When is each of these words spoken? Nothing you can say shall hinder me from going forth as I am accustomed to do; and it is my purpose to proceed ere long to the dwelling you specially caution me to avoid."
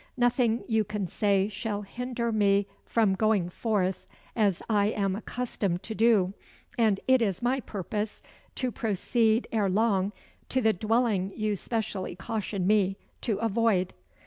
Nothing 0.17 0.63
you 0.67 0.83
can 0.83 1.07
say 1.07 1.47
shall 1.47 1.83
hinder 1.83 2.31
me 2.31 2.65
from 2.87 3.13
going 3.13 3.49
forth 3.51 4.07
as 4.35 4.63
I 4.67 4.87
am 4.87 5.15
accustomed 5.15 5.83
to 5.83 5.93
do; 5.93 6.33
and 6.75 6.99
it 7.07 7.21
is 7.21 7.43
my 7.43 7.59
purpose 7.59 8.23
to 8.55 8.71
proceed 8.71 9.47
ere 9.51 9.69
long 9.69 10.11
to 10.49 10.59
the 10.59 10.73
dwelling 10.73 11.31
you 11.35 11.55
specially 11.55 12.15
caution 12.15 12.65
me 12.65 12.97
to 13.21 13.37
avoid." 13.37 13.93